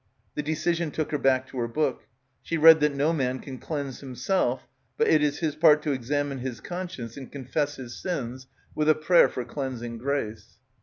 [0.33, 2.07] The decision took her back to her book.
[2.41, 4.65] She read that no man can cleanse him self,
[4.97, 8.95] but it is his part to examine his conscience and confess his sins with a
[8.95, 10.57] prayer for cleansing grace.